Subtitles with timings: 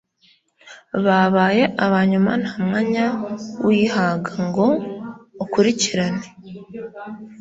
[1.05, 3.05] babaye aba nyuma nta mwanya
[3.65, 4.67] wihaga ngo
[5.43, 6.25] ukurikirane